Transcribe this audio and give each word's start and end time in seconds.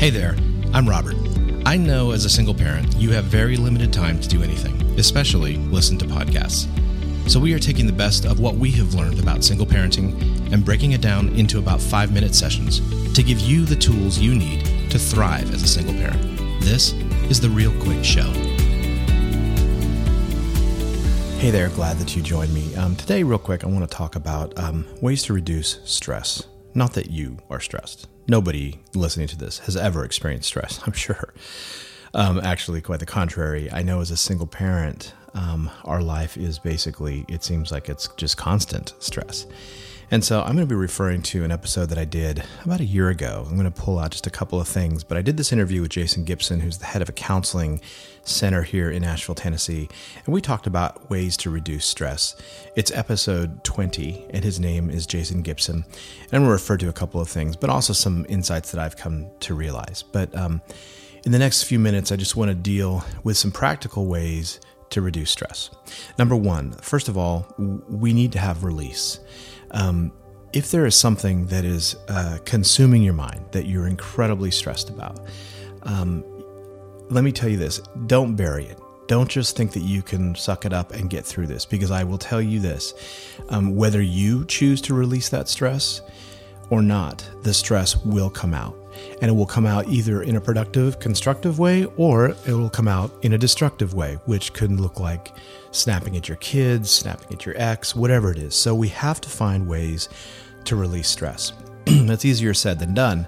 Hey 0.00 0.08
there, 0.08 0.34
I'm 0.72 0.88
Robert. 0.88 1.14
I 1.66 1.76
know 1.76 2.12
as 2.12 2.24
a 2.24 2.30
single 2.30 2.54
parent, 2.54 2.96
you 2.96 3.10
have 3.10 3.24
very 3.24 3.58
limited 3.58 3.92
time 3.92 4.18
to 4.18 4.26
do 4.26 4.42
anything, 4.42 4.80
especially 4.98 5.56
listen 5.56 5.98
to 5.98 6.06
podcasts. 6.06 6.66
So 7.28 7.38
we 7.38 7.52
are 7.52 7.58
taking 7.58 7.86
the 7.86 7.92
best 7.92 8.24
of 8.24 8.40
what 8.40 8.54
we 8.54 8.70
have 8.70 8.94
learned 8.94 9.18
about 9.18 9.44
single 9.44 9.66
parenting 9.66 10.18
and 10.54 10.64
breaking 10.64 10.92
it 10.92 11.02
down 11.02 11.28
into 11.38 11.58
about 11.58 11.82
five 11.82 12.14
minute 12.14 12.34
sessions 12.34 12.80
to 13.12 13.22
give 13.22 13.40
you 13.40 13.66
the 13.66 13.76
tools 13.76 14.16
you 14.16 14.34
need 14.34 14.64
to 14.90 14.98
thrive 14.98 15.52
as 15.52 15.62
a 15.62 15.68
single 15.68 15.92
parent. 15.92 16.62
This 16.62 16.94
is 17.28 17.38
the 17.38 17.50
Real 17.50 17.78
Quick 17.82 18.02
Show. 18.02 18.32
Hey 21.40 21.50
there, 21.50 21.68
glad 21.68 21.98
that 21.98 22.16
you 22.16 22.22
joined 22.22 22.54
me. 22.54 22.74
Um, 22.74 22.96
today, 22.96 23.22
real 23.22 23.38
quick, 23.38 23.64
I 23.64 23.66
want 23.66 23.82
to 23.82 23.96
talk 23.98 24.16
about 24.16 24.58
um, 24.58 24.86
ways 25.02 25.22
to 25.24 25.34
reduce 25.34 25.78
stress. 25.84 26.46
Not 26.74 26.94
that 26.94 27.10
you 27.10 27.38
are 27.50 27.60
stressed. 27.60 28.08
Nobody 28.28 28.80
listening 28.94 29.26
to 29.28 29.36
this 29.36 29.58
has 29.60 29.76
ever 29.76 30.04
experienced 30.04 30.48
stress, 30.48 30.80
I'm 30.86 30.92
sure. 30.92 31.34
Um, 32.14 32.40
actually, 32.40 32.80
quite 32.80 33.00
the 33.00 33.06
contrary. 33.06 33.70
I 33.70 33.82
know 33.82 34.00
as 34.00 34.10
a 34.10 34.16
single 34.16 34.46
parent, 34.46 35.14
um, 35.34 35.70
our 35.84 36.02
life 36.02 36.36
is 36.36 36.58
basically, 36.58 37.24
it 37.28 37.44
seems 37.44 37.70
like 37.70 37.88
it's 37.88 38.08
just 38.16 38.36
constant 38.36 38.94
stress. 38.98 39.46
And 40.12 40.24
so 40.24 40.40
I'm 40.40 40.56
going 40.56 40.66
to 40.66 40.66
be 40.66 40.74
referring 40.74 41.22
to 41.22 41.44
an 41.44 41.52
episode 41.52 41.86
that 41.90 41.98
I 41.98 42.04
did 42.04 42.42
about 42.64 42.80
a 42.80 42.84
year 42.84 43.10
ago. 43.10 43.44
I'm 43.46 43.54
going 43.54 43.70
to 43.70 43.80
pull 43.80 44.00
out 44.00 44.10
just 44.10 44.26
a 44.26 44.30
couple 44.30 44.60
of 44.60 44.66
things, 44.66 45.04
but 45.04 45.16
I 45.16 45.22
did 45.22 45.36
this 45.36 45.52
interview 45.52 45.82
with 45.82 45.92
Jason 45.92 46.24
Gibson, 46.24 46.58
who's 46.58 46.78
the 46.78 46.86
head 46.86 47.00
of 47.00 47.08
a 47.08 47.12
counseling 47.12 47.80
center 48.24 48.62
here 48.62 48.90
in 48.90 49.02
Nashville, 49.02 49.36
Tennessee, 49.36 49.88
and 50.24 50.34
we 50.34 50.40
talked 50.40 50.66
about 50.66 51.08
ways 51.10 51.36
to 51.38 51.50
reduce 51.50 51.86
stress. 51.86 52.34
It's 52.74 52.90
episode 52.90 53.62
20, 53.62 54.26
and 54.30 54.42
his 54.42 54.58
name 54.58 54.90
is 54.90 55.06
Jason 55.06 55.42
Gibson. 55.42 55.76
And 55.76 56.32
I'm 56.32 56.40
going 56.40 56.48
to 56.48 56.52
refer 56.52 56.76
to 56.78 56.88
a 56.88 56.92
couple 56.92 57.20
of 57.20 57.28
things, 57.28 57.54
but 57.54 57.70
also 57.70 57.92
some 57.92 58.26
insights 58.28 58.72
that 58.72 58.80
I've 58.80 58.96
come 58.96 59.30
to 59.40 59.54
realize. 59.54 60.02
But 60.02 60.36
um, 60.36 60.60
in 61.24 61.30
the 61.30 61.38
next 61.38 61.62
few 61.62 61.78
minutes, 61.78 62.10
I 62.10 62.16
just 62.16 62.34
want 62.34 62.50
to 62.50 62.56
deal 62.56 63.04
with 63.22 63.36
some 63.36 63.52
practical 63.52 64.06
ways 64.06 64.58
to 64.90 65.00
reduce 65.00 65.30
stress. 65.30 65.70
Number 66.18 66.34
one, 66.34 66.72
first 66.72 67.08
of 67.08 67.16
all, 67.16 67.46
we 67.88 68.12
need 68.12 68.32
to 68.32 68.40
have 68.40 68.64
release. 68.64 69.20
Um, 69.72 70.12
if 70.52 70.70
there 70.70 70.84
is 70.86 70.96
something 70.96 71.46
that 71.46 71.64
is 71.64 71.96
uh, 72.08 72.38
consuming 72.44 73.02
your 73.02 73.14
mind 73.14 73.44
that 73.52 73.66
you're 73.66 73.86
incredibly 73.86 74.50
stressed 74.50 74.90
about, 74.90 75.20
um, 75.84 76.24
let 77.08 77.24
me 77.24 77.32
tell 77.32 77.48
you 77.48 77.56
this. 77.56 77.80
Don't 78.06 78.34
bury 78.36 78.66
it. 78.66 78.78
Don't 79.06 79.28
just 79.28 79.56
think 79.56 79.72
that 79.72 79.80
you 79.82 80.02
can 80.02 80.34
suck 80.34 80.64
it 80.66 80.72
up 80.72 80.92
and 80.92 81.10
get 81.10 81.24
through 81.24 81.48
this, 81.48 81.64
because 81.64 81.90
I 81.90 82.04
will 82.04 82.18
tell 82.18 82.40
you 82.40 82.60
this. 82.60 82.94
Um, 83.48 83.74
whether 83.74 84.00
you 84.00 84.44
choose 84.44 84.80
to 84.82 84.94
release 84.94 85.28
that 85.30 85.48
stress 85.48 86.02
or 86.68 86.82
not, 86.82 87.28
the 87.42 87.52
stress 87.52 87.96
will 88.04 88.30
come 88.30 88.54
out 88.54 88.76
and 89.20 89.30
it 89.30 89.34
will 89.34 89.46
come 89.46 89.66
out 89.66 89.88
either 89.88 90.22
in 90.22 90.36
a 90.36 90.40
productive, 90.40 90.98
constructive 90.98 91.58
way 91.58 91.84
or 91.96 92.30
it 92.46 92.52
will 92.52 92.70
come 92.70 92.88
out 92.88 93.12
in 93.22 93.32
a 93.32 93.38
destructive 93.38 93.94
way, 93.94 94.18
which 94.26 94.52
could 94.52 94.72
look 94.72 95.00
like 95.00 95.32
snapping 95.70 96.16
at 96.16 96.28
your 96.28 96.36
kids, 96.38 96.90
snapping 96.90 97.32
at 97.32 97.46
your 97.46 97.54
ex, 97.58 97.94
whatever 97.94 98.30
it 98.30 98.38
is. 98.38 98.54
So 98.54 98.74
we 98.74 98.88
have 98.88 99.20
to 99.20 99.28
find 99.28 99.68
ways 99.68 100.08
to 100.64 100.76
release 100.76 101.08
stress. 101.08 101.52
That's 101.84 102.24
easier 102.24 102.54
said 102.54 102.78
than 102.78 102.94
done, 102.94 103.26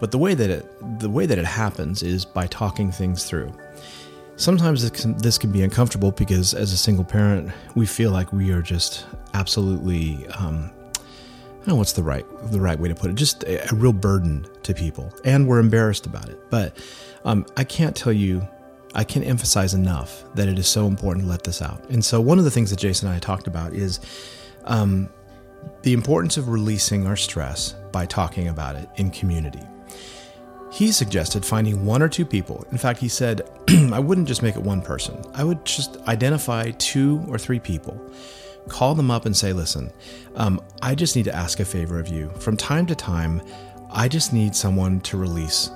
but 0.00 0.10
the 0.10 0.18
way 0.18 0.34
that 0.34 0.50
it 0.50 0.98
the 0.98 1.10
way 1.10 1.26
that 1.26 1.38
it 1.38 1.44
happens 1.44 2.02
is 2.02 2.24
by 2.24 2.46
talking 2.46 2.90
things 2.90 3.24
through. 3.24 3.52
Sometimes 4.36 4.80
this 4.88 5.02
can, 5.02 5.18
this 5.18 5.36
can 5.36 5.52
be 5.52 5.62
uncomfortable 5.62 6.12
because 6.12 6.54
as 6.54 6.72
a 6.72 6.76
single 6.76 7.04
parent, 7.04 7.52
we 7.74 7.84
feel 7.84 8.10
like 8.10 8.32
we 8.32 8.52
are 8.52 8.62
just 8.62 9.04
absolutely 9.34 10.26
um, 10.28 10.70
know 11.66 11.76
what's 11.76 11.92
the 11.92 12.02
right 12.02 12.26
the 12.50 12.60
right 12.60 12.78
way 12.78 12.88
to 12.88 12.94
put 12.94 13.10
it. 13.10 13.16
Just 13.16 13.42
a, 13.44 13.70
a 13.70 13.74
real 13.74 13.92
burden 13.92 14.46
to 14.62 14.74
people, 14.74 15.12
and 15.24 15.46
we're 15.46 15.58
embarrassed 15.58 16.06
about 16.06 16.28
it. 16.28 16.38
But 16.50 16.76
um, 17.24 17.46
I 17.56 17.64
can't 17.64 17.94
tell 17.94 18.12
you, 18.12 18.46
I 18.94 19.04
can't 19.04 19.26
emphasize 19.26 19.74
enough 19.74 20.24
that 20.34 20.48
it 20.48 20.58
is 20.58 20.68
so 20.68 20.86
important 20.86 21.24
to 21.26 21.30
let 21.30 21.44
this 21.44 21.62
out. 21.62 21.88
And 21.90 22.04
so, 22.04 22.20
one 22.20 22.38
of 22.38 22.44
the 22.44 22.50
things 22.50 22.70
that 22.70 22.78
Jason 22.78 23.08
and 23.08 23.16
I 23.16 23.18
talked 23.18 23.46
about 23.46 23.74
is 23.74 24.00
um, 24.64 25.08
the 25.82 25.92
importance 25.92 26.36
of 26.36 26.48
releasing 26.48 27.06
our 27.06 27.16
stress 27.16 27.74
by 27.92 28.06
talking 28.06 28.48
about 28.48 28.76
it 28.76 28.88
in 28.96 29.10
community. 29.10 29.62
He 30.72 30.92
suggested 30.92 31.44
finding 31.44 31.84
one 31.84 32.00
or 32.00 32.08
two 32.08 32.24
people. 32.24 32.64
In 32.70 32.78
fact, 32.78 33.00
he 33.00 33.08
said, 33.08 33.42
I 33.92 33.98
wouldn't 33.98 34.28
just 34.28 34.42
make 34.42 34.54
it 34.54 34.62
one 34.62 34.82
person. 34.82 35.20
I 35.34 35.42
would 35.42 35.64
just 35.64 35.96
identify 36.06 36.70
two 36.72 37.24
or 37.28 37.38
three 37.38 37.58
people 37.58 38.00
call 38.68 38.94
them 38.94 39.10
up 39.10 39.26
and 39.26 39.36
say, 39.36 39.52
listen, 39.52 39.92
um, 40.34 40.60
I 40.82 40.94
just 40.94 41.16
need 41.16 41.24
to 41.24 41.34
ask 41.34 41.60
a 41.60 41.64
favor 41.64 41.98
of 41.98 42.08
you. 42.08 42.30
From 42.38 42.56
time 42.56 42.86
to 42.86 42.94
time, 42.94 43.42
I 43.92 44.08
just 44.08 44.32
need 44.32 44.54
someone 44.54 45.00
to 45.02 45.16
release 45.16 45.70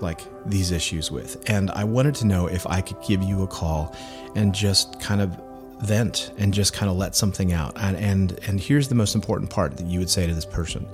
like 0.00 0.20
these 0.44 0.72
issues 0.72 1.10
with. 1.10 1.42
And 1.48 1.70
I 1.70 1.84
wanted 1.84 2.14
to 2.16 2.26
know 2.26 2.46
if 2.46 2.66
I 2.66 2.80
could 2.80 3.00
give 3.02 3.22
you 3.22 3.42
a 3.42 3.46
call 3.46 3.94
and 4.34 4.54
just 4.54 5.00
kind 5.00 5.20
of 5.20 5.40
vent 5.80 6.32
and 6.38 6.52
just 6.52 6.72
kind 6.72 6.90
of 6.90 6.96
let 6.96 7.14
something 7.14 7.52
out. 7.52 7.72
And 7.76 7.96
and 7.96 8.38
and 8.46 8.60
here's 8.60 8.88
the 8.88 8.94
most 8.94 9.14
important 9.14 9.50
part 9.50 9.76
that 9.76 9.86
you 9.86 9.98
would 9.98 10.10
say 10.10 10.26
to 10.26 10.34
this 10.34 10.44
person. 10.44 10.86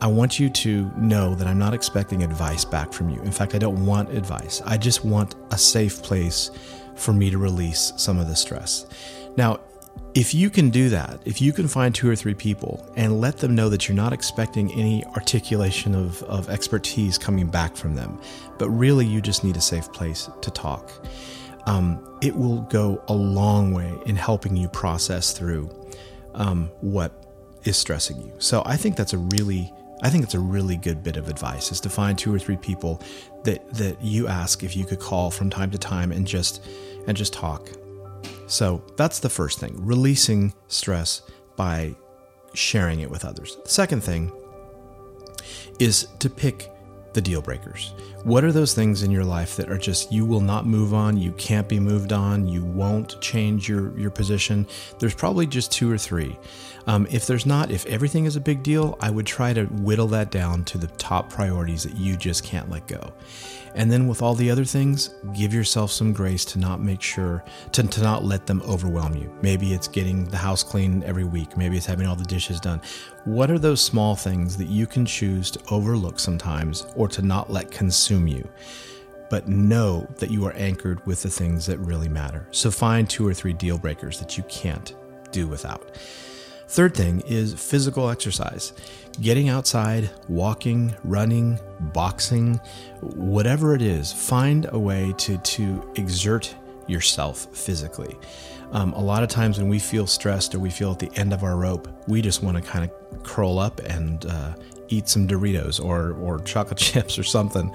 I 0.00 0.08
want 0.08 0.38
you 0.38 0.50
to 0.50 0.90
know 0.98 1.34
that 1.34 1.46
I'm 1.46 1.58
not 1.58 1.72
expecting 1.72 2.22
advice 2.22 2.66
back 2.66 2.92
from 2.92 3.08
you. 3.08 3.20
In 3.22 3.32
fact, 3.32 3.54
I 3.54 3.58
don't 3.58 3.86
want 3.86 4.10
advice. 4.10 4.60
I 4.66 4.76
just 4.76 5.06
want 5.06 5.36
a 5.50 5.58
safe 5.58 6.02
place 6.02 6.50
for 6.96 7.14
me 7.14 7.30
to 7.30 7.38
release 7.38 7.94
some 7.96 8.18
of 8.18 8.28
the 8.28 8.36
stress. 8.36 8.86
Now, 9.38 9.60
if 10.16 10.32
you 10.32 10.48
can 10.48 10.70
do 10.70 10.88
that, 10.88 11.20
if 11.26 11.42
you 11.42 11.52
can 11.52 11.68
find 11.68 11.94
two 11.94 12.08
or 12.08 12.16
three 12.16 12.32
people 12.32 12.90
and 12.96 13.20
let 13.20 13.36
them 13.36 13.54
know 13.54 13.68
that 13.68 13.86
you're 13.86 13.94
not 13.94 14.14
expecting 14.14 14.72
any 14.72 15.04
articulation 15.08 15.94
of, 15.94 16.22
of 16.22 16.48
expertise 16.48 17.18
coming 17.18 17.48
back 17.48 17.76
from 17.76 17.94
them, 17.94 18.18
but 18.58 18.70
really 18.70 19.04
you 19.04 19.20
just 19.20 19.44
need 19.44 19.58
a 19.58 19.60
safe 19.60 19.92
place 19.92 20.30
to 20.40 20.50
talk, 20.50 20.90
um, 21.66 22.18
it 22.22 22.34
will 22.34 22.62
go 22.62 23.02
a 23.08 23.12
long 23.12 23.74
way 23.74 23.92
in 24.06 24.16
helping 24.16 24.56
you 24.56 24.68
process 24.68 25.32
through 25.32 25.68
um, 26.34 26.70
what 26.80 27.12
is 27.64 27.76
stressing 27.76 28.18
you. 28.22 28.32
So 28.38 28.62
I 28.64 28.78
think 28.78 28.96
that's 28.96 29.12
a 29.12 29.18
really 29.18 29.70
I 30.02 30.10
think 30.10 30.24
it's 30.24 30.34
a 30.34 30.40
really 30.40 30.76
good 30.76 31.02
bit 31.02 31.16
of 31.16 31.28
advice 31.28 31.72
is 31.72 31.80
to 31.80 31.88
find 31.88 32.18
two 32.18 32.34
or 32.34 32.38
three 32.38 32.56
people 32.56 33.02
that 33.44 33.66
that 33.74 34.02
you 34.02 34.28
ask 34.28 34.62
if 34.62 34.76
you 34.76 34.84
could 34.84 35.00
call 35.00 35.30
from 35.30 35.50
time 35.50 35.70
to 35.70 35.78
time 35.78 36.12
and 36.12 36.26
just 36.26 36.62
and 37.06 37.16
just 37.16 37.32
talk 37.32 37.70
so 38.46 38.82
that's 38.96 39.18
the 39.20 39.28
first 39.28 39.58
thing 39.58 39.74
releasing 39.78 40.54
stress 40.68 41.22
by 41.56 41.94
sharing 42.54 43.00
it 43.00 43.10
with 43.10 43.24
others. 43.24 43.56
The 43.62 43.68
second 43.68 44.02
thing 44.02 44.32
is 45.78 46.08
to 46.20 46.30
pick 46.30 46.70
the 47.16 47.22
deal 47.22 47.40
breakers. 47.40 47.94
What 48.24 48.44
are 48.44 48.52
those 48.52 48.74
things 48.74 49.02
in 49.02 49.10
your 49.10 49.24
life 49.24 49.56
that 49.56 49.70
are 49.70 49.78
just 49.78 50.12
you 50.12 50.26
will 50.26 50.40
not 50.42 50.66
move 50.66 50.92
on, 50.92 51.16
you 51.16 51.32
can't 51.32 51.66
be 51.66 51.80
moved 51.80 52.12
on, 52.12 52.46
you 52.46 52.62
won't 52.62 53.20
change 53.20 53.68
your 53.68 53.98
your 53.98 54.10
position? 54.10 54.66
There's 55.00 55.14
probably 55.14 55.46
just 55.46 55.72
two 55.72 55.90
or 55.90 55.98
three. 55.98 56.38
Um, 56.86 57.06
if 57.10 57.26
there's 57.26 57.46
not, 57.46 57.70
if 57.70 57.84
everything 57.86 58.26
is 58.26 58.36
a 58.36 58.40
big 58.40 58.62
deal, 58.62 58.96
I 59.00 59.10
would 59.10 59.26
try 59.26 59.52
to 59.54 59.64
whittle 59.64 60.06
that 60.08 60.30
down 60.30 60.64
to 60.66 60.78
the 60.78 60.86
top 60.86 61.30
priorities 61.30 61.82
that 61.82 61.96
you 61.96 62.16
just 62.16 62.44
can't 62.44 62.70
let 62.70 62.86
go. 62.86 63.12
And 63.74 63.92
then 63.92 64.08
with 64.08 64.22
all 64.22 64.34
the 64.34 64.50
other 64.50 64.64
things, 64.64 65.10
give 65.34 65.52
yourself 65.52 65.90
some 65.90 66.14
grace 66.14 66.46
to 66.46 66.58
not 66.58 66.80
make 66.80 67.02
sure, 67.02 67.44
to, 67.72 67.82
to 67.82 68.02
not 68.02 68.24
let 68.24 68.46
them 68.46 68.62
overwhelm 68.62 69.14
you. 69.16 69.30
Maybe 69.42 69.74
it's 69.74 69.86
getting 69.86 70.24
the 70.24 70.36
house 70.38 70.62
clean 70.62 71.02
every 71.02 71.24
week, 71.24 71.58
maybe 71.58 71.76
it's 71.76 71.84
having 71.84 72.06
all 72.06 72.16
the 72.16 72.24
dishes 72.24 72.58
done. 72.58 72.80
What 73.24 73.50
are 73.50 73.58
those 73.58 73.82
small 73.82 74.16
things 74.16 74.56
that 74.56 74.68
you 74.68 74.86
can 74.86 75.04
choose 75.04 75.50
to 75.50 75.60
overlook 75.70 76.18
sometimes 76.18 76.86
or 77.06 77.08
to 77.08 77.22
not 77.22 77.50
let 77.50 77.70
consume 77.70 78.26
you? 78.26 78.48
But 79.30 79.48
know 79.48 80.06
that 80.18 80.30
you 80.30 80.44
are 80.46 80.52
anchored 80.52 81.04
with 81.06 81.22
the 81.22 81.30
things 81.30 81.66
that 81.66 81.78
really 81.78 82.08
matter. 82.08 82.46
So 82.50 82.70
find 82.70 83.08
two 83.08 83.26
or 83.26 83.34
three 83.34 83.52
deal 83.52 83.78
breakers 83.78 84.18
that 84.20 84.36
you 84.36 84.44
can't 84.44 84.94
do 85.32 85.48
without. 85.48 85.96
Third 86.68 86.94
thing 86.94 87.22
is 87.26 87.54
physical 87.54 88.08
exercise. 88.10 88.72
Getting 89.20 89.48
outside, 89.48 90.10
walking, 90.28 90.94
running, 91.04 91.58
boxing, 91.80 92.60
whatever 93.00 93.74
it 93.74 93.82
is, 93.82 94.12
find 94.12 94.68
a 94.70 94.78
way 94.78 95.14
to, 95.18 95.38
to 95.38 95.92
exert 95.96 96.54
yourself 96.86 97.46
physically. 97.52 98.16
Um, 98.72 98.92
a 98.94 99.00
lot 99.00 99.22
of 99.22 99.28
times 99.28 99.58
when 99.58 99.68
we 99.68 99.78
feel 99.78 100.06
stressed 100.06 100.54
or 100.54 100.58
we 100.58 100.70
feel 100.70 100.92
at 100.92 100.98
the 100.98 101.10
end 101.14 101.32
of 101.32 101.44
our 101.44 101.56
rope, 101.56 101.88
we 102.08 102.20
just 102.20 102.42
want 102.42 102.56
to 102.56 102.62
kind 102.62 102.84
of 102.84 103.22
curl 103.22 103.58
up 103.58 103.80
and 103.80 104.26
uh, 104.26 104.54
eat 104.88 105.08
some 105.08 105.26
Doritos 105.26 105.82
or, 105.82 106.12
or 106.12 106.40
chocolate 106.40 106.78
chips 106.78 107.18
or 107.18 107.22
something 107.22 107.74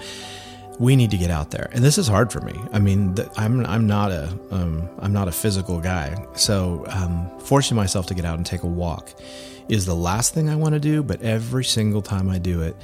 we 0.82 0.96
need 0.96 1.12
to 1.12 1.18
get 1.18 1.30
out 1.30 1.52
there, 1.52 1.70
and 1.74 1.84
this 1.84 2.00
is 2.00 2.08
hard 2.08 2.32
for 2.32 2.42
me. 2.42 2.60
I 2.74 2.80
mean, 2.80 3.16
I'm 3.38 3.64
I'm 3.68 3.86
not 3.86 4.12
a 4.12 4.30
am 4.52 4.90
um, 5.00 5.14
not 5.14 5.28
a 5.28 5.32
physical 5.32 5.80
guy, 5.80 6.26
so 6.34 6.86
um, 6.88 7.30
forcing 7.40 7.78
myself 7.78 8.08
to 8.08 8.16
get 8.16 8.26
out 8.26 8.38
and 8.38 8.46
take 8.46 8.64
a 8.64 8.68
walk 8.68 9.14
is 9.70 9.86
the 9.86 9.96
last 9.96 10.34
thing 10.34 10.50
I 10.50 10.56
want 10.56 10.74
to 10.74 10.80
do. 10.80 11.04
But 11.04 11.22
every 11.22 11.64
single 11.64 12.02
time 12.02 12.32
I 12.32 12.40
do 12.40 12.64
it, 12.64 12.76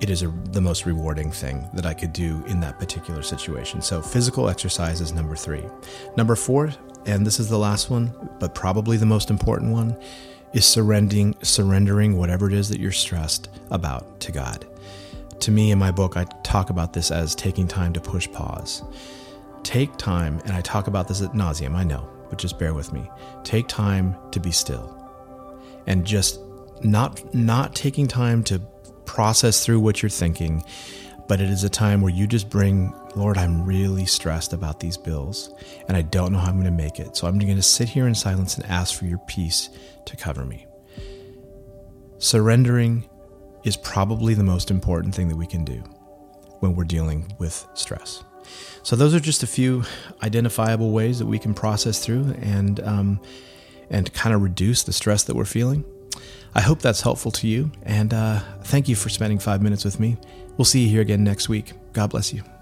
it 0.00 0.10
is 0.10 0.22
a, 0.22 0.28
the 0.52 0.60
most 0.60 0.86
rewarding 0.86 1.32
thing 1.32 1.68
that 1.74 1.86
I 1.86 1.92
could 1.92 2.12
do 2.12 2.44
in 2.46 2.60
that 2.60 2.78
particular 2.78 3.22
situation. 3.22 3.82
So 3.82 4.00
physical 4.00 4.48
exercise 4.48 5.00
is 5.00 5.12
number 5.12 5.34
three. 5.34 5.64
Number 6.16 6.36
four, 6.36 6.72
and 7.04 7.26
this 7.26 7.40
is 7.40 7.48
the 7.48 7.58
last 7.58 7.90
one, 7.90 8.14
but 8.38 8.54
probably 8.54 8.96
the 8.96 9.06
most 9.06 9.28
important 9.28 9.72
one, 9.72 9.96
is 10.54 10.64
surrendering 10.66 11.36
surrendering 11.42 12.16
whatever 12.16 12.46
it 12.48 12.54
is 12.54 12.68
that 12.70 12.80
you're 12.80 12.92
stressed 12.92 13.48
about 13.70 14.20
to 14.20 14.32
God 14.32 14.64
To 15.40 15.50
me, 15.50 15.70
in 15.72 15.78
my 15.78 15.90
book, 15.90 16.16
I 16.16 16.24
talk 16.42 16.70
about 16.70 16.92
this 16.94 17.10
as 17.10 17.34
taking 17.34 17.68
time 17.68 17.92
to 17.94 18.00
push 18.00 18.30
pause. 18.32 18.82
Take 19.62 19.96
time, 19.98 20.40
and 20.44 20.52
I 20.52 20.62
talk 20.62 20.86
about 20.86 21.08
this 21.08 21.22
at 21.22 21.32
nauseum, 21.32 21.74
I 21.74 21.84
know, 21.84 22.08
but 22.30 22.38
just 22.38 22.58
bear 22.58 22.72
with 22.74 22.92
me. 22.92 23.10
Take 23.42 23.68
time 23.68 24.16
to 24.32 24.40
be 24.40 24.50
still. 24.52 24.96
And 25.86 26.06
just 26.06 26.40
not 26.82 27.34
not 27.34 27.74
taking 27.74 28.06
time 28.08 28.42
to 28.44 28.60
process 29.04 29.64
through 29.64 29.80
what 29.80 30.02
you're 30.02 30.10
thinking, 30.10 30.64
but 31.26 31.40
it 31.40 31.48
is 31.48 31.64
a 31.64 31.68
time 31.68 32.00
where 32.00 32.12
you 32.12 32.26
just 32.26 32.50
bring, 32.50 32.92
Lord, 33.16 33.38
I'm 33.38 33.64
really 33.64 34.06
stressed 34.06 34.52
about 34.52 34.80
these 34.80 34.96
bills 34.96 35.52
and 35.88 35.96
I 35.96 36.02
don't 36.02 36.32
know 36.32 36.38
how 36.38 36.48
I'm 36.48 36.54
going 36.54 36.64
to 36.64 36.70
make 36.70 37.00
it. 37.00 37.16
So 37.16 37.26
I'm 37.26 37.38
going 37.38 37.56
to 37.56 37.62
sit 37.62 37.88
here 37.88 38.06
in 38.06 38.14
silence 38.14 38.56
and 38.56 38.66
ask 38.66 38.98
for 38.98 39.06
your 39.06 39.20
peace 39.26 39.70
to 40.04 40.16
cover 40.16 40.44
me. 40.44 40.66
Surrendering 42.18 43.08
is 43.64 43.76
probably 43.76 44.34
the 44.34 44.44
most 44.44 44.70
important 44.70 45.14
thing 45.14 45.28
that 45.28 45.36
we 45.36 45.46
can 45.46 45.64
do 45.64 45.82
when 46.60 46.76
we're 46.76 46.84
dealing 46.84 47.34
with 47.38 47.66
stress. 47.74 48.22
So 48.82 48.96
those 48.96 49.14
are 49.14 49.20
just 49.20 49.42
a 49.42 49.46
few 49.46 49.84
identifiable 50.22 50.92
ways 50.92 51.18
that 51.18 51.26
we 51.26 51.38
can 51.38 51.54
process 51.54 52.04
through 52.04 52.34
and 52.42 52.80
um, 52.80 53.20
and 53.90 54.12
kind 54.12 54.34
of 54.34 54.42
reduce 54.42 54.82
the 54.82 54.92
stress 54.92 55.24
that 55.24 55.36
we're 55.36 55.44
feeling. 55.44 55.84
I 56.54 56.60
hope 56.60 56.80
that's 56.80 57.00
helpful 57.00 57.32
to 57.32 57.48
you, 57.48 57.70
and 57.82 58.14
uh, 58.14 58.40
thank 58.62 58.88
you 58.88 58.94
for 58.94 59.08
spending 59.08 59.38
five 59.38 59.60
minutes 59.60 59.84
with 59.84 59.98
me. 59.98 60.16
We'll 60.56 60.64
see 60.64 60.84
you 60.84 60.88
here 60.88 61.00
again 61.00 61.24
next 61.24 61.48
week. 61.48 61.72
God 61.92 62.10
bless 62.10 62.32
you. 62.32 62.53